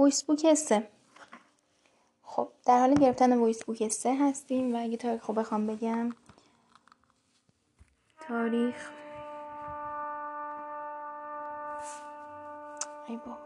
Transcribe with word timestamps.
voice 0.00 0.22
book 0.22 0.54
سه. 0.54 0.88
خب 2.22 2.48
در 2.66 2.78
حال 2.78 2.94
گرفتن 2.94 3.38
voice 3.38 3.64
book 3.64 3.88
سه 3.88 4.16
هستیم 4.20 4.74
و 4.74 4.78
اگه 4.82 4.96
تاریخ 4.96 5.22
خب 5.22 5.40
بخوام 5.40 5.66
بگم 5.66 6.10
تاریخ. 8.20 8.90
ای 13.08 13.16
بابا. 13.16 13.36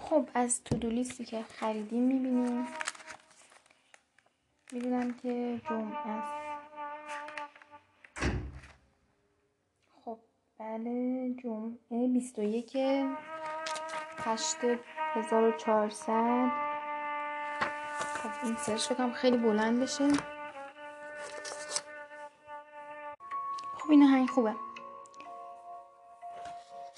خب 0.00 0.28
از 0.34 0.64
to-do 0.64 0.90
list 0.90 1.17
ی 1.17 1.24
که 1.24 1.42
خریدیم 1.42 2.02
می‌بینیم. 2.02 2.66
می‌دونم 4.72 5.12
که 5.12 5.60
جمعه 5.68 6.08
است. 6.08 6.32
خب 10.04 10.18
بله 10.58 11.30
جمعه 11.42 12.08
21 12.08 12.76
8 14.18 14.56
1400 15.14 16.48
خب 18.22 18.30
این 18.44 18.56
سرش 18.56 18.92
بکنم 18.92 19.12
خیلی 19.12 19.36
بلند 19.36 19.82
بشه. 19.82 20.08
خب 23.78 23.90
این 23.90 24.02
هنگ 24.02 24.28
خوبه. 24.28 24.54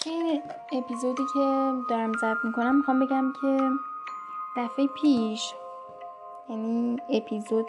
این 0.07 0.43
اپیزودی 0.73 1.23
که 1.35 1.73
دارم 1.91 2.13
ضبط 2.13 2.45
می‌کنم 2.45 2.77
می‌خوام 2.77 3.07
بگم 3.07 3.33
که 3.41 3.71
دفعه 4.57 4.87
پیش 4.87 5.55
یعنی 6.49 6.99
اپیزود 7.11 7.69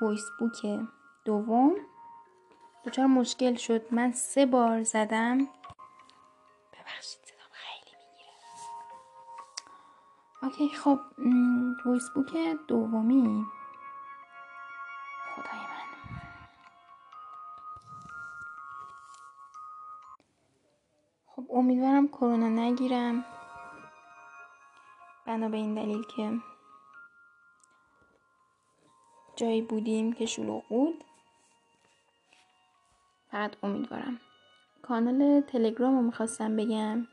voice 0.00 0.24
book 0.38 0.66
دوم. 1.24 1.74
دچار 2.84 3.06
مشکل 3.06 3.54
شد. 3.54 3.94
من 3.94 4.12
سه 4.12 4.46
بار 4.46 4.82
زدم. 4.82 5.38
ببخشید 6.72 7.20
صدام 7.24 7.50
خیلی 7.50 7.96
می‌گیره. 8.00 8.36
okay 10.42 10.68
خب 10.76 10.98
voice 11.86 12.10
book 12.14 12.36
دومی. 12.68 13.46
خدای 15.34 15.60
من. 15.60 16.18
خب 21.26 21.44
امیدوارم 21.50 22.08
کرونا 22.08 22.48
نگیرم. 22.48 23.24
بنا 25.26 25.48
به 25.48 25.56
این 25.56 25.74
دلیل 25.74 26.02
که 26.02 26.32
جایی 29.36 29.62
بودیم 29.62 30.12
که 30.12 30.26
شلوغ 30.26 30.62
بود. 30.68 31.04
فقط 33.30 33.56
امیدوارم. 33.62 34.20
کانال 34.82 35.40
تلگرام 35.40 35.96
رو 35.96 36.02
می‌خواستم 36.02 36.56
بگم 36.56 37.06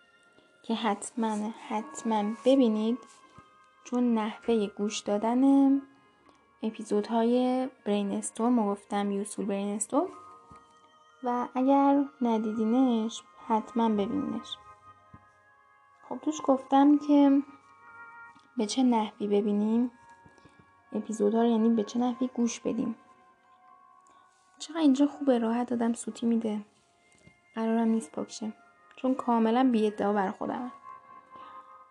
که 0.64 0.76
حتما 0.76 1.52
حتما 1.68 2.24
ببینید 2.46 2.98
چون 3.84 4.14
نحوه 4.14 4.68
گوش 4.68 5.00
دادن 5.00 5.82
اپیزودهای 6.64 7.70
برین 7.86 8.12
استورم 8.12 8.70
گفتم 8.70 9.12
یوسفول 9.12 9.46
برین 9.46 9.80
و 11.24 11.48
اگر 11.56 12.06
ندیدینش 12.22 13.22
حتما 13.48 13.90
ببینینش. 13.90 14.58
خب 16.10 16.18
توش 16.18 16.42
گفتم 16.44 16.98
که 16.98 17.42
به 18.58 18.66
چه 18.66 18.84
نحوی 18.84 19.28
ببینیم؟ 19.28 19.92
اپیزودها 20.94 21.42
رو 21.42 21.48
یعنی 21.48 21.70
به 21.70 21.84
چه 21.84 22.00
نحوی 22.00 22.30
گوش 22.34 22.60
بدیم. 22.60 22.96
چقدر 24.60 24.80
اینجا 24.80 25.08
خوبه 25.08 25.40
راحت 25.40 25.70
دادم 25.70 25.94
سوتی 25.94 26.26
میده. 26.26 26.62
قرارم 27.56 27.88
نیست 27.88 28.12
پاکشه. 28.12 28.54
چون 28.96 29.16
کاملا 29.16 29.70
بی 29.72 29.88
ادعا 29.88 30.14
بر 30.14 30.32
خودم 30.32 30.72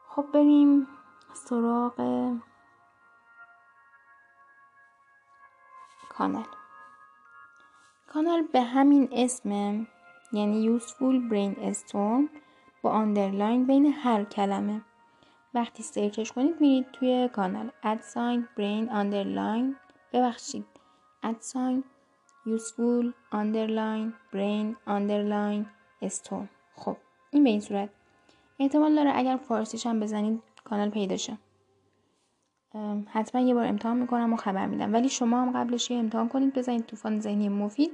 خب 0.09 0.27
بریم 0.33 0.87
سراغ 1.33 1.94
کانال. 6.09 6.47
کانال 8.06 8.43
به 8.43 8.62
همین 8.62 9.09
اسم 9.12 9.50
یعنی 10.32 10.81
brainstorm 11.31 12.28
با 12.82 12.91
underline 12.91 13.66
بین 13.67 13.87
هر 13.87 14.25
کلمه. 14.25 14.82
وقتی 15.55 15.83
search 15.83 16.20
ش 16.20 16.33
کنید 16.33 16.61
میرید 16.61 16.91
توی 16.93 17.28
کانال 17.33 17.71
at 17.83 18.05
sign 18.05 18.49
brain 18.56 18.91
underline 18.91 19.77
ببخشید. 20.12 20.66
at 21.22 21.43
sign 21.43 21.84
useful 22.47 23.12
underline 23.31 24.12
brain 24.33 24.77
underline 24.87 25.66
storm 26.03 26.49
خب 26.77 26.97
این 27.31 27.44
به 27.44 27.50
این 27.50 27.61
صورت. 27.61 27.91
احتمال 28.59 28.94
داره 28.94 29.12
اگر 29.15 29.37
فارسیش 29.37 29.87
هم 29.87 30.00
بزنید 30.00 30.43
کانال 30.65 30.91
پیدا 30.91 31.16
شه. 31.16 31.38
حتما 33.06 33.41
یه 33.41 33.55
بار 33.55 33.67
امتحان 33.67 33.97
می‌کنم 33.97 34.32
و 34.32 34.37
خبر 34.37 34.67
میدم. 34.67 34.93
ولی 34.93 35.09
شما 35.09 35.43
هم 35.43 35.53
قبلش 35.53 35.91
یه 35.91 35.99
امتحان 35.99 36.28
کنید 36.28 36.55
بزنید 36.55 36.87
طوفان 36.87 37.21
ذهنی 37.21 37.49
مفید. 37.49 37.93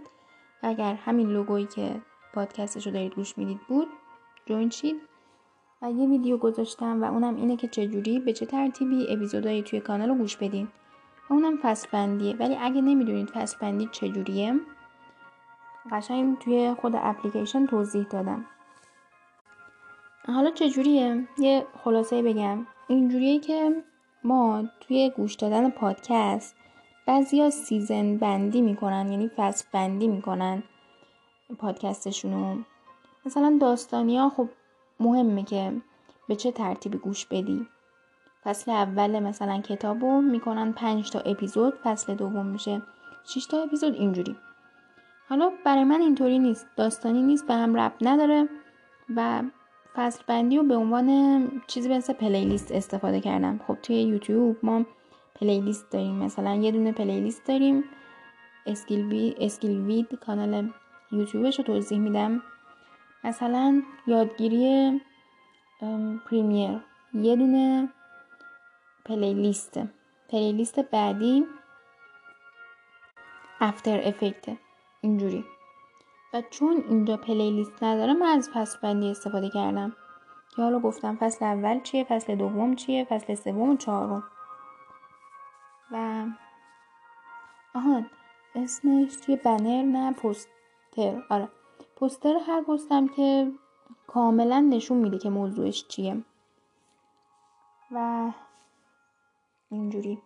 اگر 0.63 0.95
همین 0.95 1.29
لوگویی 1.29 1.67
که 1.67 2.03
پادکستش 2.35 2.87
رو 2.87 2.93
دارید 2.93 3.15
گوش 3.15 3.39
می‌دید 3.39 3.61
بود 3.69 3.89
جوین 4.47 4.71
شید. 4.71 4.97
و 5.83 5.91
یه 5.91 6.09
ویدیو 6.09 6.37
گذاشتم 6.37 7.03
و 7.03 7.05
اونم 7.05 7.37
اینه 7.37 7.57
که 7.57 7.69
چجوری 7.69 8.21
به 8.21 8.33
چه 8.33 8.47
ترتیبی 8.47 9.07
اپیزودهای 9.09 9.63
توی 9.63 9.81
کانال 9.81 10.09
رو 10.09 10.15
گوش 10.15 10.37
بدین. 10.37 10.69
و 11.31 11.33
اونم 11.33 11.59
فصل 11.63 11.89
بندیه 11.93 12.37
ولی 12.37 12.57
اگه 12.61 12.81
نمی‌دونید 12.81 13.31
فصل 13.31 13.59
بندی 13.61 13.89
چجوریه 13.93 14.61
قشنگ 15.93 16.39
توی 16.39 16.75
خود 16.81 16.93
اپلیکیشن 16.97 17.67
توضیح 17.67 18.05
دادم. 18.05 18.45
حالا 20.27 20.51
چجوریه؟ 20.51 21.29
یه 21.39 21.67
خلاصه 21.85 22.23
بگم. 22.23 22.67
اینجوریه 22.89 23.41
که 23.41 23.83
ما 24.25 24.65
توی 24.81 25.11
گوش 25.17 25.35
دادن 25.35 25.71
پادکست 25.71 26.57
بعضیا 27.07 27.51
سیزن 27.51 28.17
بندی 28.17 28.61
می‌کنن 28.61 29.11
یعنی 29.11 29.31
فصل 29.37 29.65
بندی 29.73 30.09
می‌کنن 30.09 30.63
پادکستشونو. 31.59 32.57
مثلا 33.27 33.59
داستانی 33.61 34.19
ها 34.19 34.29
خب 34.29 34.49
مهمه 35.01 35.43
که 35.43 35.73
به 36.29 36.37
چه 36.37 36.53
ترتیبی 36.53 36.99
گوش 36.99 37.27
بدی. 37.27 37.67
فصل 38.45 38.71
اول 38.71 39.21
مثلا 39.21 39.61
کتابو 39.61 40.21
می‌کنن 40.21 40.73
پنج 40.73 41.11
تا 41.11 41.21
اپیزود 41.21 41.75
فصل 41.83 42.15
دوم 42.15 42.47
میشه 42.47 42.83
6 43.25 43.47
تا 43.47 43.63
اپیزود 43.63 43.95
اینجوری. 43.95 44.37
حالا 45.29 45.51
برای 45.65 45.85
من 45.85 46.01
اینطوری 46.01 46.39
نیست 46.39 46.67
داستانی 46.77 47.23
نیست 47.23 47.47
به 47.47 47.55
هم 47.55 47.77
ربط 47.77 47.93
نداره 48.01 48.49
و 49.17 49.43
فصل 49.95 50.23
بندی 50.27 50.57
رو 50.57 50.63
به 50.63 50.77
عنوان 50.77 51.49
چیزی 51.67 51.89
مثل 51.89 52.13
playlist 52.13 52.73
استفاده 52.73 53.21
کردم. 53.21 53.61
خب 53.67 53.75
توی 53.83 54.03
یوتیوب 54.03 54.57
ما 54.63 54.85
playlist 55.35 55.91
داریم 55.91 56.15
مثلا 56.15 56.55
یه 56.55 56.73
دونه 56.73 56.93
playlist 56.93 57.47
داریم. 57.47 57.85
skill, 58.67 59.35
skill 59.39 59.81
وید 59.81 60.15
کانال 60.15 60.71
یوتیوبش 61.13 61.59
رو 61.59 61.65
توضیح 61.65 61.99
میدم. 61.99 62.43
مثلا 63.27 63.83
یادگیری 64.07 65.01
پریمیر. 66.31 66.81
یه 67.15 67.37
دونه 67.37 67.89
playlist. 69.05 69.81
playlist 70.29 70.81
بعدی 70.81 71.47
افتر 73.61 74.01
افکت 74.09 74.57
اینجوری. 75.01 75.45
و 76.35 76.43
چون 76.51 76.85
اینجا 76.89 77.17
پلیلیست 77.17 77.83
نداره 77.83 78.13
من 78.13 78.27
از 78.27 78.51
فصل 78.55 78.79
بندی 78.83 79.11
استفاده 79.11 79.51
کردم. 79.51 79.93
که 80.57 80.63
حالا 80.63 80.79
گفتم 80.79 81.17
فصل 81.17 81.45
اول 81.45 81.81
چیه 81.81 82.05
فصل 82.05 82.35
دوم 82.35 82.75
چیه 82.75 83.05
فصل 83.05 83.35
سوم 83.35 83.77
چهارم. 83.77 84.25
و 85.91 86.27
آهان 87.75 88.11
اسمش 88.55 89.17
توی 89.17 89.37
بنر 89.37 89.83
نه 89.83 90.13
پوستر. 90.13 91.23
آره. 91.31 91.49
پوستر 91.97 92.37
هر 92.47 92.63
پستم 92.63 93.09
که 93.09 93.53
کاملا 94.07 94.61
نشون 94.61 94.97
میده 94.99 95.19
که 95.19 95.31
موضوعش 95.31 95.87
چیه. 95.89 96.25
و 97.91 98.31
اینجوری. 99.71 100.23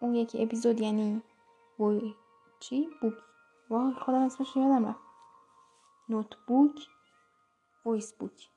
اون 0.00 0.14
یکی 0.14 0.42
اپیزود 0.42 0.80
یعنی 0.80 1.22
وی 1.80 2.14
چی؟ 2.60 2.88
book. 3.00 3.14
وای 3.70 3.92
خودم 3.92 4.22
اسمش 4.22 4.56
یادم 4.56 4.86
رفت. 4.86 5.00
notebook 6.08 6.88
voice 7.84 8.12
book 8.12 8.48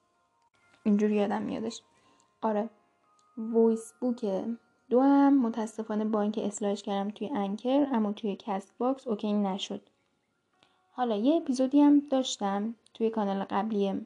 اینجوری 0.83 1.15
یادم 1.15 1.41
میادش. 1.41 1.81
آره. 2.41 2.69
voice 3.37 3.93
book 3.93 4.45
دو 4.89 5.01
هم 5.01 5.41
متاسفانه 5.41 6.05
با 6.05 6.21
اینکه 6.21 6.47
اصلاحش 6.47 6.83
کردم 6.83 7.11
توی 7.11 7.29
Anchor 7.35 7.87
اما 7.93 8.11
توی 8.11 8.35
Castbox 8.39 9.07
okay 9.07 9.33
نشد. 9.33 9.89
حالا 10.95 11.15
یه 11.15 11.35
اپیزودی 11.35 11.81
هم 11.81 11.99
داشتم 11.99 12.75
توی 12.93 13.09
کانال 13.09 13.43
قبلی 13.43 14.05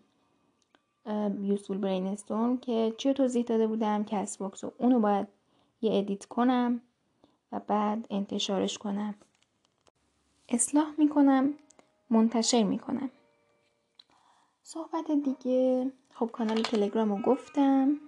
useful 1.42 1.78
brain 1.78 2.18
که 2.62 2.94
چی 2.98 3.14
توضیح 3.14 3.44
داده 3.44 3.68
بودم 3.68 4.04
Castbox 4.04 4.64
و 4.64 4.72
اونو 4.78 5.00
باید 5.00 5.28
یه 5.82 5.98
edit 5.98 6.26
کنم 6.26 6.82
و 7.52 7.60
بعد 7.60 8.08
انتشارش 8.10 8.78
کنم. 8.78 9.16
اصلاح 10.50 10.88
می‌کنم 10.98 11.54
منتشر 12.10 12.64
می‌کنم. 12.64 13.10
صحبت 14.64 15.12
دیگه. 15.12 15.92
خب 16.14 16.30
کانال 16.34 16.62
تلگرام 16.62 17.12
رو 17.12 17.22
گفتم. 17.22 18.00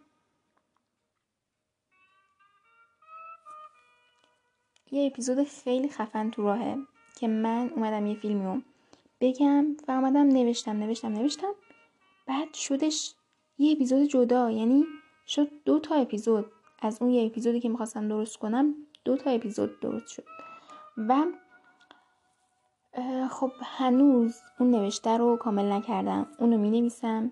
یه 4.92 5.08
اپیزود 5.08 5.44
خیلی 5.44 5.90
خفن 5.90 6.30
تو 6.30 6.44
راهه 6.44 6.78
که 7.16 7.28
من 7.28 7.70
اومدم 7.76 8.06
یه 8.06 8.16
فیلمی 8.16 8.46
رو 8.46 8.62
بگم 9.22 9.66
و 9.88 9.92
اومدم 9.92 10.28
نوشتم 10.28 10.72
نوشتم 10.72 11.14
نوشتم. 11.14 11.54
بعد 12.28 12.54
شدش 12.54 13.16
یه 13.58 13.72
اپیزود 13.72 14.04
جدا 14.04 14.52
یعنی 14.52 14.86
شد 15.28 15.52
دو 15.66 15.80
تا 15.80 15.96
اپیزود. 15.96 16.46
از 16.82 17.02
اون 17.02 17.12
یه 17.12 17.26
اپیزودی 17.26 17.60
که 17.60 17.70
می‌خواستم 17.70 18.08
درست 18.08 18.38
کنم 18.38 18.76
دو 19.06 19.18
تا 19.18 19.30
اپیزود 19.30 19.80
درست 19.80 20.08
شد. 20.08 20.24
و 20.98 21.26
خب 23.30 23.52
هنوز 23.62 24.42
اون 24.60 24.72
نوشته 24.72 25.18
رو 25.18 25.38
کامل 25.38 25.72
نکردم. 25.72 26.28
اونو 26.40 26.58
می 26.58 26.70
نویسم 26.70 27.32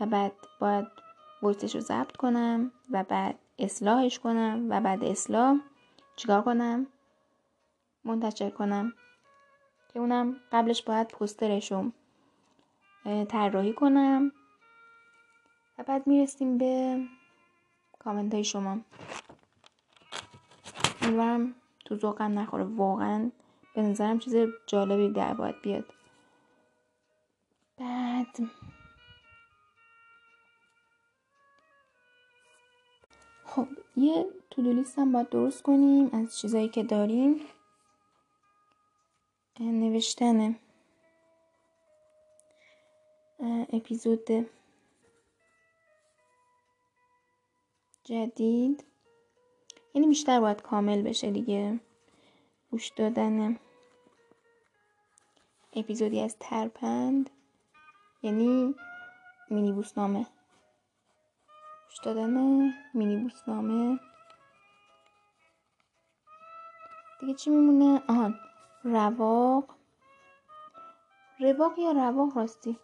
و 0.00 0.06
بعد 0.06 0.32
باید 0.60 0.86
ویسش 1.42 1.74
رو 1.74 1.80
ضبط 1.80 2.16
کنم 2.16 2.72
و 2.90 3.04
بعد 3.04 3.38
اصلاحش 3.58 4.18
کنم 4.18 4.66
و 4.70 4.80
بعد 4.80 5.04
اصلاح 5.04 5.56
چیکار 6.16 6.42
کنم؟ 6.42 6.86
منتشر 8.04 8.50
کنم. 8.50 8.92
که 9.94 10.00
اونم 10.00 10.36
قبلش 10.52 10.82
باید 10.82 11.08
پسترش 11.08 11.72
رو 11.72 11.90
طراحی 13.24 13.72
کنم 13.72 14.32
و 15.78 15.82
بعد 15.82 16.06
می‌رسیم 16.06 16.58
به 16.58 17.00
کامنت 17.98 18.34
های 18.34 18.44
شما. 18.44 18.78
امیدوارم 21.02 21.54
تو 21.84 21.96
ذوقم 21.96 22.38
نخوره. 22.38 22.64
واقعا 22.64 23.30
به 23.74 23.82
نظرم 23.82 24.18
چیز 24.18 24.36
جالبی 24.66 25.08
در 25.08 25.34
باید 25.34 25.62
بیاد. 25.62 25.94
بعد 27.76 28.50
خب 33.44 33.68
یه 33.96 34.26
لیست 34.56 34.98
هم 34.98 35.12
باید 35.12 35.28
درست 35.28 35.62
کنیم 35.62 36.10
از 36.12 36.38
چیزایی 36.38 36.68
که 36.68 36.82
داریم. 36.82 37.40
نوشتن 39.60 40.56
اپیزود 43.72 44.28
جدید. 48.04 48.84
یعنی 49.94 50.08
بیشتر 50.08 50.40
باید 50.40 50.62
کامل 50.62 51.02
بشه 51.02 51.30
دیگه. 51.30 51.80
گوش 52.70 52.88
دادن 52.88 53.58
اپیزودی 55.72 56.20
از 56.20 56.36
ترپند. 56.40 57.30
یعنی 58.22 58.74
مینی 59.50 59.72
نامه. 59.96 60.26
گوش 61.86 61.98
دادن 62.04 62.36
مینی 62.94 63.32
نامه. 63.48 64.00
دیگه 67.20 67.34
چی 67.34 67.50
میمونه؟ 67.50 68.02
آهان 68.08 68.43
رواق. 68.84 69.64
رواق 71.40 71.78
یا 71.78 71.92
رواق 71.92 72.36
راستی؟ 72.38 72.78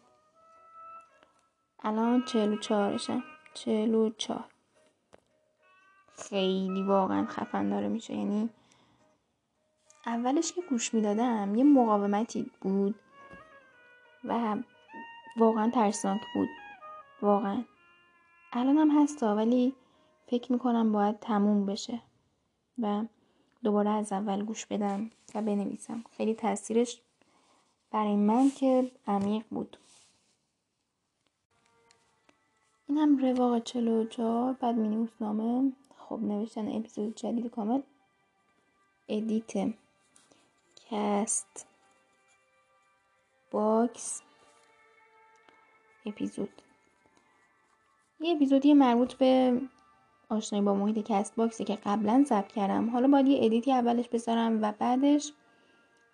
الان 1.82 2.24
چهل 2.24 2.52
و 2.52 2.56
چهارشم 2.58 3.22
چهل 3.54 4.12
چهار. 4.18 4.44
خیلی 6.18 6.82
واقعا 6.82 7.26
خفن 7.26 7.68
داره 7.68 7.88
میشه. 7.88 8.14
یعنی 8.14 8.50
اولش 10.06 10.52
که 10.52 10.62
گوش 10.62 10.94
می‌دادم 10.94 11.54
یه 11.54 11.64
مقاومتی 11.64 12.50
بود 12.60 12.94
و 14.24 14.56
واقعا 15.36 15.70
ترسناک 15.70 16.20
بود. 16.34 16.48
واقعا. 17.22 17.64
الان 18.52 18.76
هم 18.78 19.02
هستا 19.02 19.36
ولی 19.36 19.74
فکر 20.26 20.52
می‌کنم 20.52 20.92
باید 20.92 21.20
تموم 21.20 21.66
بشه. 21.66 22.02
و 22.78 23.04
دوباره 23.64 23.90
از 23.90 24.12
اول 24.12 24.44
گوش 24.44 24.66
بدم 24.66 25.10
و 25.34 25.42
بنویسم. 25.42 26.04
خیلی 26.16 26.34
تاثیرش 26.34 27.00
برای 27.90 28.16
من 28.16 28.50
که 28.50 28.90
عمیق 29.06 29.44
بود. 29.50 29.76
این 32.88 32.98
هم 32.98 33.18
رواق 33.18 33.62
چلو 33.62 34.04
چهار 34.04 34.52
بعد 34.52 34.74
مینی 34.74 35.08
نامه. 35.20 35.72
خب 35.98 36.18
نوشتن 36.22 36.76
اپیزود 36.76 37.14
جدید 37.14 37.46
کامل. 37.46 37.80
ادیت. 39.08 39.74
Cast. 40.90 41.66
Box. 43.50 44.22
اپیزود. 46.06 46.62
یه 48.20 48.34
اپیزودی 48.36 48.74
مربوط 48.74 49.14
به 49.14 49.60
آشنایی 50.30 50.64
با 50.64 50.74
محیط 50.74 50.98
Castbox 50.98 51.36
ی 51.36 51.64
که 51.64 51.78
قبلا 51.84 52.24
ضبط 52.26 52.52
کردم. 52.52 52.90
حالا 52.90 53.08
باید 53.08 53.28
یه 53.28 53.44
edit 53.44 53.67
ی 53.67 53.72
اولش 53.72 54.08
بذارم 54.08 54.62
و 54.62 54.72
بعدش 54.78 55.32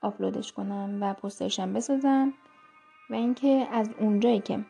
آپلودش 0.01 0.53
کنم 0.53 0.99
و 1.01 1.15
پوسترشم 1.15 1.73
بسازم. 1.73 2.33
و 3.11 3.15
اینکه 3.15 3.69
از 3.73 3.91
اونجایی 4.01 4.41
که 4.41 4.65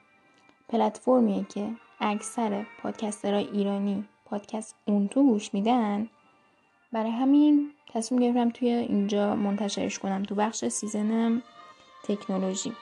پلتفرمیه 0.69 1.44
که 1.44 1.70
اکثر 2.00 2.66
podcaster 2.82 3.33
های 3.33 3.44
ایرانی 3.44 4.04
پادکست 4.25 4.75
اون 4.84 5.08
تو 5.08 5.22
گوش 5.22 5.54
میدن 5.54 6.08
برای 6.93 7.10
همین 7.10 7.70
تصمیم 7.93 8.20
گرفتم 8.20 8.50
توی 8.50 8.69
اینجا 8.69 9.37
منتشرش 9.37 9.98
کنم 9.98 10.22
تو 10.22 10.34
بخش 10.34 10.64
season 10.64 11.43
تکنولوژی. 12.04 12.72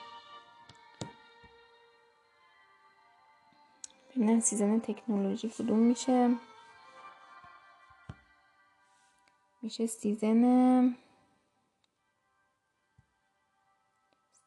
ببینم 4.16 4.40
season 4.40 4.78
تکنولوژی 4.78 5.48
کدوم 5.48 5.78
میشه. 5.78 6.30
میشه 9.64 9.86
season 9.86 10.96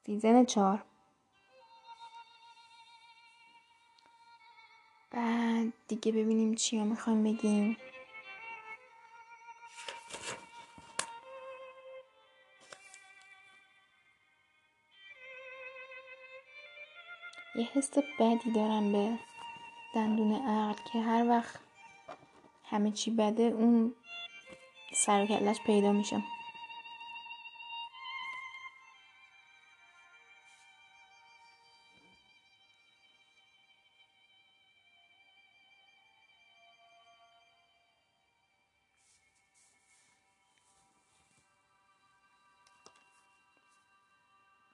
season 0.05 0.45
چهار. 0.45 0.83
بعد 5.11 5.73
دیگه 5.87 6.11
ببینیم 6.11 6.55
چی 6.55 6.79
رو 6.79 6.85
می‌خوایم 6.85 7.23
بگیم. 7.23 7.77
یه 17.55 17.65
حس 17.73 17.97
بدی 18.19 18.51
دارم 18.51 18.91
به 18.91 19.19
دندون 19.95 20.33
عقل 20.33 20.83
که 20.93 20.99
هر 20.99 21.29
وقت 21.29 21.59
همه 22.63 22.91
چی 22.91 23.11
بده 23.11 23.43
اون 23.43 23.95
سر 25.05 25.25
پیدا 25.65 25.91
میشه. 25.91 26.23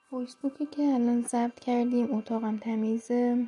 فیسبوکی 0.10 0.66
که 0.66 0.82
الان 0.82 1.22
ضبط 1.22 1.60
کردیم 1.60 2.18
اتاقم 2.18 2.58
تمیزه. 2.58 3.48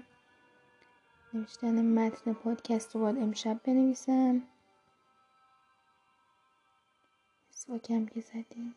نوشتن 1.34 1.86
متن 1.86 2.34
پادکست 2.34 2.96
رو 2.96 3.02
باید 3.02 3.18
امشب 3.18 3.60
بنویسم. 3.64 4.42
سواکم 7.68 8.06
که 8.06 8.22
زدیم. 8.22 8.76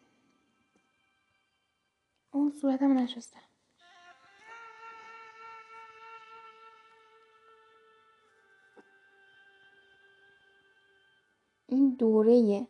اون 2.30 2.50
صورتم 2.50 2.98
نشستم. 2.98 3.40
این 11.66 11.94
دوره 11.94 12.66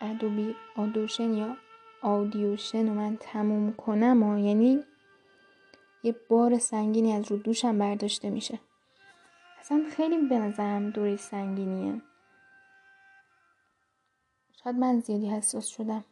ادوبی 0.00 0.54
آدوشن 0.76 1.34
یا 1.34 1.56
آدیوشن 2.02 2.88
رو 2.88 2.94
من 2.94 3.16
تموم 3.16 3.72
کنم 3.72 4.22
و 4.22 4.38
یعنی 4.38 4.84
یه 6.02 6.16
بار 6.28 6.58
سنگینی 6.58 7.12
از 7.12 7.32
رو 7.32 7.36
دوشم 7.36 7.78
برداشته 7.78 8.30
میشه. 8.30 8.60
اصلا 9.58 9.84
خیلی 9.96 10.28
به 10.28 10.38
نظرم 10.38 10.90
دوره 10.90 11.16
سنگینیه. 11.16 12.02
شاید 14.64 14.76
من 14.76 15.00
زیادی 15.00 15.30
حساس 15.30 15.66
شدم. 15.66 16.04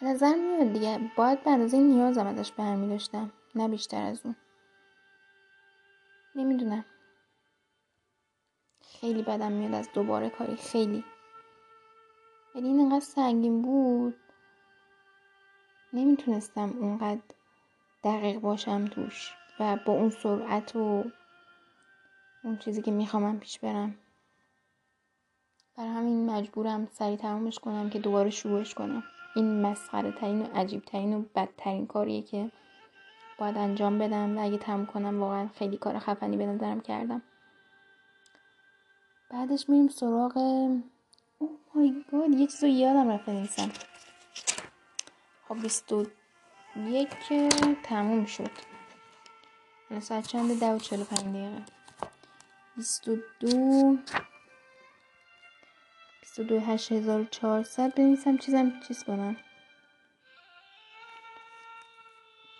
به 0.00 0.06
نظر 0.06 0.34
میاد 0.34 0.72
دیگه 0.72 1.10
باید 1.16 1.44
به 1.44 1.50
اندازه 1.50 1.78
نیازم 1.78 2.26
ازش 2.26 2.52
برمی 2.52 2.88
داشتم 2.88 3.32
نه 3.54 3.68
بیشتر 3.68 4.02
از 4.02 4.20
اون. 4.24 4.36
نمی‌دونم. 6.34 6.84
خیلی 8.80 9.22
بدم 9.22 9.52
میاد 9.52 9.74
از 9.74 9.88
دوباره 9.94 10.30
کاری 10.30 10.56
خیلی. 10.56 11.04
ولی 12.54 12.66
این 12.66 12.80
انقدر 12.80 13.00
سنگین 13.00 13.62
بود. 13.62 14.16
نمی‌تونستم 15.92 16.78
اونقدر 16.80 17.22
دقیق 18.04 18.40
باشم 18.40 18.84
توش 18.84 19.34
و 19.60 19.78
با 19.86 19.92
اون 19.92 20.10
سرعت 20.10 20.76
و 20.76 21.04
اون 22.44 22.58
چیزی 22.58 22.82
که 22.82 22.90
میخوامم 22.90 23.40
پیش 23.40 23.58
برم. 23.58 23.98
برای 25.76 25.90
همین 25.90 26.30
مجبورم 26.30 26.88
سریع 26.92 27.16
تمامش 27.16 27.58
کنم 27.58 27.90
که 27.90 27.98
دوباره 27.98 28.30
شروعش 28.30 28.74
کنم. 28.74 29.02
این 29.36 29.62
مسخره 29.62 30.12
ترین 30.12 30.42
و 30.42 30.46
عجیب 30.54 30.84
ترین 30.84 31.14
و 31.14 31.24
بدترین 31.34 31.86
کاریه 31.86 32.22
که 32.22 32.50
باید 33.38 33.56
انجام 33.56 33.98
بدم 33.98 34.38
و 34.38 34.44
اگه 34.44 34.58
تموم 34.58 34.86
کنم 34.86 35.20
واقعا 35.20 35.48
خیلی 35.48 35.76
کار 35.76 35.98
خفنی 35.98 36.36
به 36.36 36.46
نظرم 36.46 36.80
کردم. 36.80 37.22
بعدش 39.30 39.68
میریم 39.68 39.88
سراغ 39.88 40.36
او 41.38 41.58
مای 41.74 42.04
گاد 42.12 42.30
یه 42.30 42.46
چیز 42.46 42.64
رو 42.64 42.68
یادم 42.68 43.08
رفته 43.08 43.32
نیستم. 43.32 43.70
خب 45.48 45.60
بیست 45.62 45.92
و 45.92 46.06
یک 46.76 47.10
تموم 47.82 48.24
شد. 48.24 48.50
الان 49.90 50.00
ساعت 50.00 50.26
چنده 50.26 50.54
ده 50.54 50.74
و 50.74 50.78
چلو 50.78 51.04
پنج 51.04 51.20
دقیقه. 51.20 51.62
بیست 52.76 53.10
دو 53.40 53.96
بیست 56.36 56.50
و 56.50 56.54
دو 56.54 56.60
هشت 56.60 56.92
هزار 56.92 57.20
و 57.20 57.24
چهارصد. 57.24 57.94
بنویسم 57.94 58.36
چیزم 58.36 58.80
چیز 58.88 59.04
کنم 59.04 59.36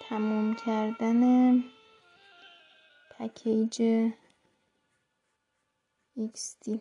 تموم 0.09 0.55
کردن 0.55 1.55
پکیج 3.11 3.83
XD 6.19 6.79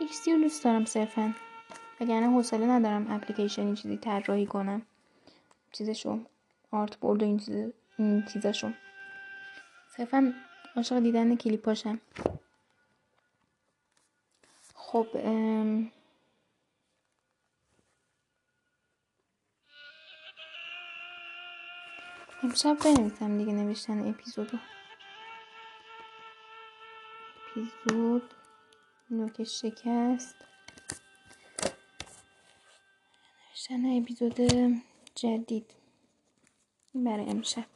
XD 0.00 0.28
رو 0.28 0.38
دوست 0.42 0.64
دارم 0.64 0.84
صرفا. 0.84 1.34
وگرنه 2.00 2.30
حوصله 2.30 2.66
ندارم 2.66 3.10
اپلیکیشنی 3.10 3.76
چیزی 3.76 3.96
طراحی 3.96 4.46
کنم. 4.46 4.82
چیزشو 5.72 6.18
آرت 6.70 6.96
بورد 6.96 7.22
و 7.22 7.24
این, 7.24 7.38
چیز 7.38 7.72
این 7.98 8.24
چیزاشو 8.32 8.72
صرفا 9.96 10.32
عاشق 10.76 11.00
دیدن 11.00 11.36
کلیپاشم. 11.36 12.00
خب 14.92 15.08
ام... 15.14 15.92
امشب 22.42 22.76
بنویسم 22.84 23.38
دیگه 23.38 23.52
نوشتن 23.52 24.08
اپیزودو 24.08 24.58
اپیزود 27.56 28.34
نوک 29.10 29.44
شکست. 29.44 30.36
نوشتن 33.50 34.02
اپیزود 34.02 34.40
جدید. 35.14 35.74
برای 36.94 37.30
امشب. 37.30 37.66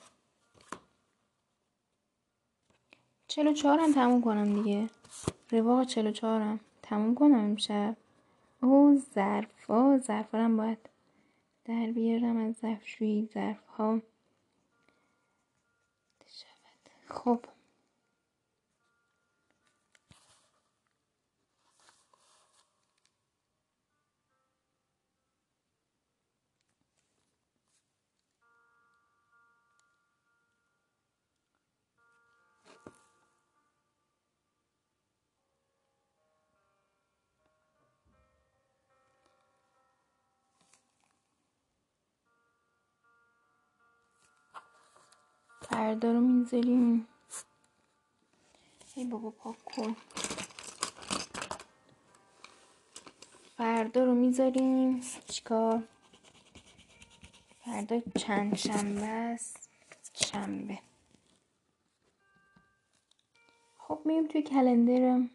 چلو 3.29 3.53
چهارم 3.53 3.93
تموم 3.93 4.23
کنم 4.23 4.63
دیگه. 4.63 4.91
رواق 5.51 5.87
چلو 5.87 6.13
چهارم 6.13 6.61
تموم 6.89 7.15
کنم 7.15 7.35
امشب. 7.35 7.97
او 8.63 9.03
ظرف 9.15 9.65
ها 9.71 9.99
ظرف 9.99 10.35
باید 10.35 10.79
در 11.65 11.87
بیارم 11.87 12.37
از 12.37 12.55
ظرفشویی 12.55 13.29
ظرف 13.35 13.67
ها 13.67 14.01
خب 17.09 17.41
فردا 45.87 46.13
رو 46.13 46.21
می‌ذاریم 46.21 47.07
ای 48.95 49.05
بابا 49.05 49.31
پاک 49.31 49.65
کن. 49.65 49.97
فردا 53.57 54.05
رو 54.05 54.15
می‌ذاریم. 54.15 55.01
چیکار؟ 55.29 55.83
فردا 57.65 58.01
چند 58.19 58.57
شنبه 58.57 59.07
است؟ 59.07 59.71
شنبه. 60.15 60.79
خب 63.79 64.01
میریم 64.05 64.27
توی 64.27 64.43
کلندر 64.43 65.29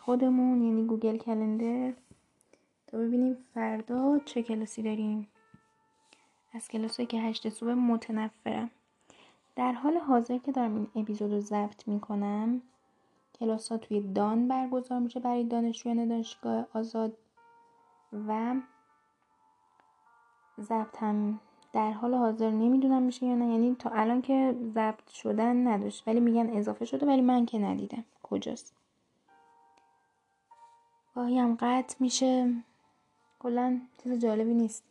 خودمون 0.00 0.62
یعنی 0.62 0.86
گوگل 0.86 1.16
کلندر. 1.16 1.92
تا 2.86 2.98
ببینیم 2.98 3.36
فردا 3.54 4.20
چه 4.24 4.42
کلاسی 4.42 4.82
داریم. 4.82 5.28
از 6.52 6.68
کلاسی 6.68 7.06
که 7.06 7.20
هشت 7.20 7.48
صبح 7.48 7.70
متنفرم. 7.70 8.70
در 9.58 9.72
حال 9.72 9.96
حاضر 9.96 10.38
که 10.38 10.52
دارم 10.52 10.74
این 10.74 10.88
اپیزود 10.94 11.32
رو 11.32 11.40
ضبط 11.40 11.88
می‌کنم 11.88 12.62
کلاس 13.38 13.72
ها 13.72 13.78
توی 13.78 14.00
دان 14.00 14.48
برگزار 14.48 14.98
میشه 14.98 15.20
برای 15.20 15.44
دانشجویان 15.44 16.08
دانشگاه 16.08 16.66
آزاد 16.74 17.16
و 18.28 18.54
ضبط 20.60 20.96
هم 20.96 21.40
در 21.72 21.90
حال 21.92 22.14
حاضر 22.14 22.50
نمی‌دونم 22.50 23.02
میشه 23.02 23.26
یا 23.26 23.34
نه. 23.34 23.46
یعنی 23.46 23.74
تا 23.74 23.90
الان 23.90 24.22
که 24.22 24.56
ضبط 24.74 25.08
شدن 25.08 25.68
نداشت. 25.68 26.08
ولی 26.08 26.20
میگن 26.20 26.56
اضافه 26.56 26.84
شده 26.84 27.06
ولی 27.06 27.20
من 27.20 27.46
که 27.46 27.58
ندیدم. 27.58 28.04
کجاست؟ 28.22 28.74
گاهی 31.14 31.38
هم 31.38 31.56
قطع 31.60 31.96
میشه. 32.00 32.54
کلا 33.38 33.80
چیز 34.02 34.12
جالبی 34.12 34.54
نیست. 34.54 34.84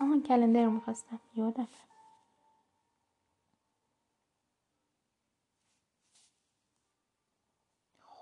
آها 0.00 0.20
کلندر 0.20 0.64
رو 0.64 0.70
می‌خواستم. 0.70 1.20
یادم 1.34 1.68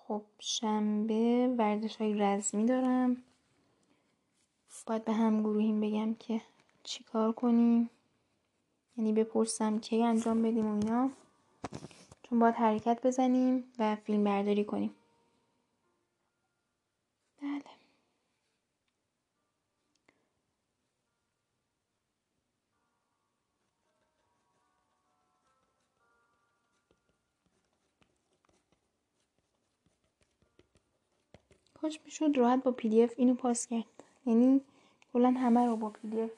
خب 0.08 0.22
شنبه 0.38 1.54
ورزش 1.58 1.96
های 1.96 2.14
رزمی 2.14 2.66
دارم. 2.66 3.22
باید 4.86 5.04
به 5.04 5.12
هم 5.12 5.40
گروهیم 5.42 5.80
بگم 5.80 6.14
که 6.14 6.40
چیکار 6.82 7.32
کنیم. 7.32 7.90
یعنی 8.96 9.12
بپرسم 9.12 9.78
کی 9.78 10.02
انجام 10.02 10.42
بدیم 10.42 10.66
و 10.66 10.74
اینا. 10.74 11.10
چون 12.22 12.38
باید 12.38 12.54
حرکت 12.54 13.06
بزنیم 13.06 13.64
و 13.78 13.96
فیلم 13.96 14.24
برداری 14.24 14.64
کنیم. 14.64 14.94
بله. 17.42 17.75
کاش 31.86 32.00
می‌شد 32.04 32.30
راحت 32.36 32.62
با 32.62 32.72
PDF 32.72 33.14
اینو 33.16 33.34
پاس 33.34 33.66
کرد. 33.66 33.84
یعنی 34.26 34.60
کلا 35.12 35.30
همه 35.30 35.66
رو 35.66 35.76
با 35.76 35.90
PDF. 35.90 36.30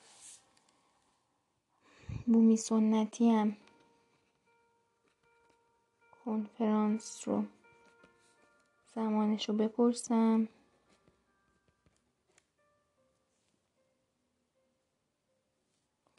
بومی 2.27 2.57
سنتی 2.57 3.31
هم. 3.31 3.57
کنفرانس 6.25 7.29
رو. 7.29 7.45
زمانش 8.95 9.49
رو 9.49 9.55
بپرسم. 9.55 10.49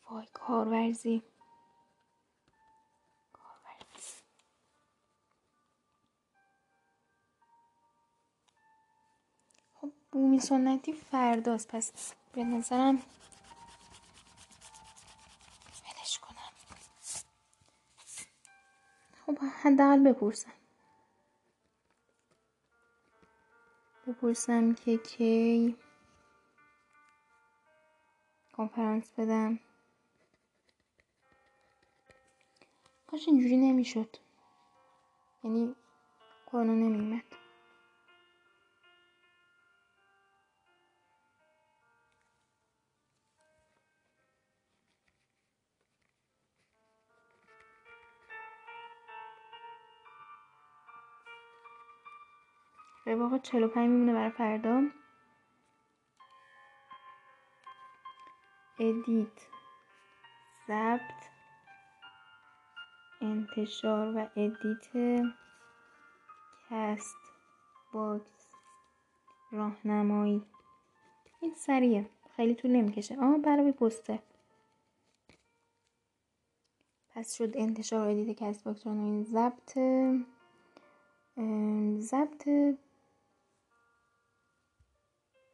وای 0.09 0.25
کارورزی. 0.33 1.21
بومی 10.19 10.39
سنتی 10.39 10.93
فرداست. 10.93 11.67
پس 11.67 12.13
به 12.33 12.43
نظرم 12.43 12.95
ولش 15.83 16.19
کنم. 16.19 16.51
خب 19.25 19.38
حداقل 19.63 20.03
بپرسم. 20.03 20.51
بپرسم 24.07 24.73
که 24.73 24.97
کی 24.97 25.75
کنفرانس 28.53 29.11
بدم. 29.17 29.59
کاش 33.07 33.27
اینجوری 33.27 33.57
نمی‌شد. 33.57 34.15
یعنی 35.43 35.75
کرونا 36.51 36.73
نمیمد 36.73 37.38
به 53.09 53.15
واقع 53.15 53.37
45 53.37 53.89
میمونه 53.89 54.13
برای 54.13 54.29
فردا. 54.29 54.83
ادیت 58.79 59.47
ضبط 60.67 61.23
انتشار 63.21 64.17
و 64.17 64.29
ادیت 64.35 64.87
کست 66.69 67.15
باکس 67.93 68.51
راهنمایی. 69.51 70.43
این 71.41 71.53
سریه. 71.55 72.09
خیلی 72.35 72.55
طول 72.55 72.71
نمی‌کشه. 72.71 73.17
آه 73.19 73.37
برای 73.37 73.71
پسته. 73.71 74.19
پس 77.15 77.35
شد 77.37 77.51
انتشار 77.57 78.07
و 78.07 78.11
ادیت 78.11 78.37
کست 78.37 78.63
باکس 78.63 78.87
راهنمایی 78.87 79.23
ضبط. 79.23 79.77
ضبط 81.99 82.49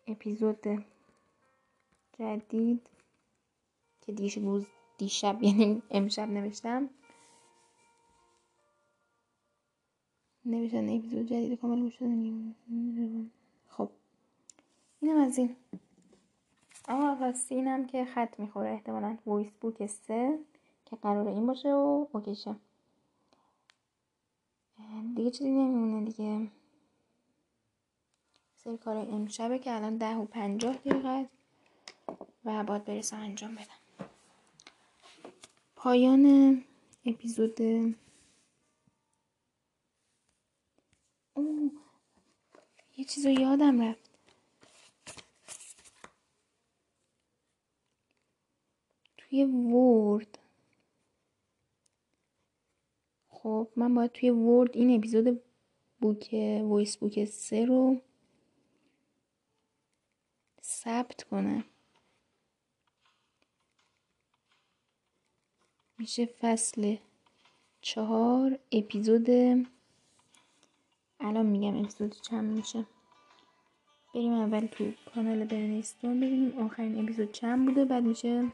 اپیزود 0.08 0.68
جدید 2.20 2.90
که 4.02 4.12
دیش 4.12 4.38
روز 4.38 4.66
دیشب 4.98 5.44
یعنی 5.44 5.82
امشب 5.92 6.30
نوشتم. 6.30 6.90
نوشتن 10.46 10.90
اپیزود 10.90 11.26
جدید 11.26 11.60
کامل 11.60 11.82
گوش 11.82 11.98
خب. 13.70 13.90
اینم 15.02 15.18
از 15.18 15.38
این. 15.38 15.56
اما 16.88 17.18
راستی 17.22 17.56
اینم 17.56 17.88
که 17.88 18.06
خط 18.06 18.40
می‌خوره. 18.40 18.72
احتمالا 18.72 19.18
وایس 19.26 19.52
بوک 19.62 19.86
سه 19.86 20.40
که 20.86 20.96
قراره 20.96 21.32
این 21.32 21.48
باشه 21.48 21.74
و 21.74 22.08
اوکیشه. 22.14 22.56
دیگه 25.16 25.32
چیزی 25.32 25.50
نمیمونه 25.50 26.06
دیگه. 26.06 26.48
سری 28.66 28.78
کار 28.78 28.98
امشبه 28.98 29.60
که 29.60 29.76
الان 29.76 29.98
ده 29.98 30.16
و 30.16 30.26
پنجاه 30.26 30.76
دقیقه 30.76 31.30
و 32.46 32.64
باید 32.64 32.86
برسم 32.86 33.20
انجام 33.20 33.56
بدم. 33.56 34.10
پایان 35.76 36.64
اپیزود 37.06 37.62
اوه 41.34 41.72
یه 42.98 43.06
چیز 43.06 43.26
رو 43.26 43.32
یادم 43.32 43.82
رفت. 43.82 44.10
توی 49.18 49.46
ورد. 49.46 50.40
خب 53.30 53.68
من 53.76 53.96
باید 53.96 54.12
توی 54.12 54.30
ورد 54.30 54.78
این 54.78 54.98
اپیزود 54.98 55.42
بوک 56.02 56.30
وایس 56.64 56.98
بوک 56.98 57.26
سه 57.26 57.66
رو 57.66 58.02
ثبت 60.86 61.24
کنم 61.24 61.64
میشه 65.98 66.26
فصل 66.26 66.98
چهار 67.82 68.60
اپیزود 68.72 69.30
الان 71.20 71.46
میگم 71.46 71.80
اپیزود 71.80 72.12
چند 72.22 72.58
میشه. 72.58 72.86
بریم 74.14 74.34
اول 74.34 74.66
تو 74.66 74.92
کانال 75.16 75.46
برنستون 75.46 76.20
ببینیم 76.20 76.60
آخرین 76.60 77.04
اپیزود 77.04 77.32
چند 77.32 77.66
بوده 77.66 77.86
بعد 77.86 78.04
میشه 78.04 78.52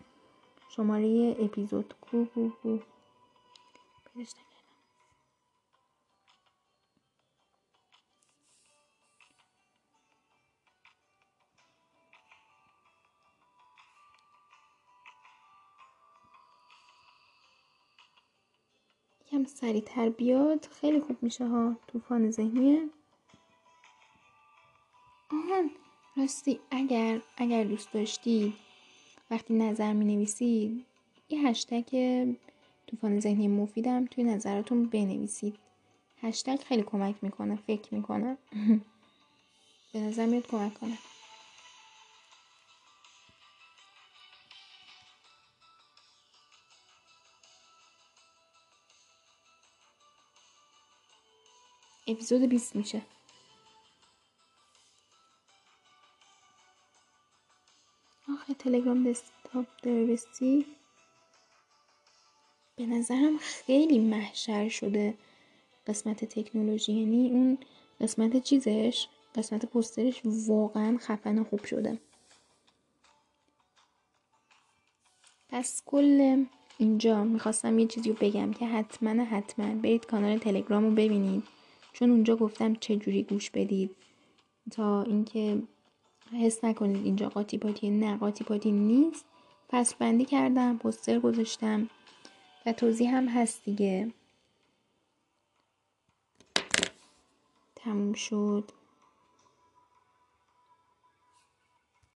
شماره 0.69 1.35
اپیزود. 1.39 1.93
کو 2.01 2.25
کو 2.25 2.49
کو. 2.49 2.79
یکم 19.31 19.45
سریعتر 19.45 20.09
بیاد. 20.09 20.67
خیلی 20.81 20.99
خوب 20.99 21.17
میشه 21.23 21.47
ها. 21.47 21.75
طوفان 21.87 22.31
ذهنیه 22.31 22.89
آهان 25.31 25.71
راستی 26.17 26.59
اگر 26.71 27.21
اگر 27.37 27.63
دوست 27.63 27.91
داشتید 27.93 28.53
وقتی 29.31 29.53
نظر 29.53 29.93
می 29.93 30.15
نویسید 30.15 30.85
یه 31.29 31.47
هشتگ 31.47 31.85
طوفان 32.87 33.19
ذهنی 33.19 33.47
مفیدم 33.47 34.05
توی 34.05 34.23
نظراتون 34.23 34.85
بنویسید. 34.85 35.55
هشتگ 36.21 36.59
خیلی 36.59 36.83
کمک 36.83 37.15
می‌کنه 37.21 37.55
فکر 37.55 37.93
می‌کنه. 37.93 38.37
به 39.93 39.99
نظر 39.99 40.25
میاد 40.25 40.47
کمک 40.47 40.73
کنه. 40.73 40.97
اپیزود 52.11 52.41
20 52.41 52.75
میشه. 52.75 53.01
آخه 58.33 58.53
تلگرام 58.53 59.09
دسکتاپ 59.09 59.65
دروسی 59.83 60.65
به 62.75 62.85
نظرم 62.85 63.37
خیلی 63.37 63.99
محشر 63.99 64.69
شده 64.69 65.13
قسمت 65.87 66.25
تکنولوژی. 66.25 66.93
یعنی 66.93 67.29
اون 67.29 67.57
قسمت 68.01 68.43
چیزش 68.43 69.07
قسمت 69.35 69.65
پوسترش 69.65 70.21
واقعا 70.25 70.97
خفن 70.97 71.43
خوب 71.43 71.65
شده. 71.65 71.99
پس 75.49 75.83
کل 75.85 76.45
اینجا 76.77 77.23
می‌خواستم 77.23 77.79
یه 77.79 77.87
چیزی 77.87 78.09
رو 78.09 78.15
بگم 78.21 78.53
که 78.53 78.65
حتما 78.67 79.23
حتما 79.23 79.75
برید 79.75 80.05
کانال 80.05 80.37
تلگرام 80.37 80.83
رو 80.83 80.91
ببینید. 80.91 81.60
چون 81.93 82.11
اونجا 82.11 82.35
گفتم 82.35 82.75
چه 82.75 82.95
جوری 82.95 83.23
گوش 83.23 83.49
بدید. 83.49 83.95
تا 84.71 85.03
اینکه 85.03 85.61
حس 86.41 86.63
نکنید 86.63 87.05
اینجا 87.05 87.29
قاطی 87.29 87.57
پاتی 87.57 87.89
نه 87.89 88.17
قاطی 88.17 88.43
پاتی 88.43 88.71
نیست. 88.71 89.25
پس 89.69 89.93
بندی 89.93 90.25
کردم 90.25 90.77
پوستر 90.77 91.19
گذاشتم 91.19 91.89
و 92.65 92.73
توضیح 92.73 93.15
هم 93.17 93.27
هست 93.27 93.65
دیگه. 93.65 94.11
تموم 97.75 98.13
شد. 98.13 98.71